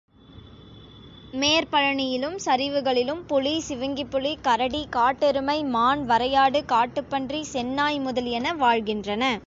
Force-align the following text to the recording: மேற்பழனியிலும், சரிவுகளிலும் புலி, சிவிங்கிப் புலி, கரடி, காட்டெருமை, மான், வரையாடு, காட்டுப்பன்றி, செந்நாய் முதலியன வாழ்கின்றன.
மேற்பழனியிலும், 1.33 2.35
சரிவுகளிலும் 2.45 3.21
புலி, 3.27 3.63
சிவிங்கிப் 3.67 4.09
புலி, 4.09 4.37
கரடி, 4.41 4.87
காட்டெருமை, 4.89 5.63
மான், 5.65 6.09
வரையாடு, 6.09 6.61
காட்டுப்பன்றி, 6.65 7.43
செந்நாய் 7.53 7.99
முதலியன 7.99 8.53
வாழ்கின்றன. 8.53 9.39